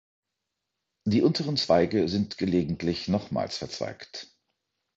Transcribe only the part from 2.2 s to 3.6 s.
gelegentlich nochmals